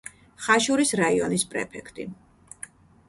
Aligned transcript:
ხაშურის 0.45 0.93
რაიონის 1.01 1.45
პრეფექტი. 1.53 2.09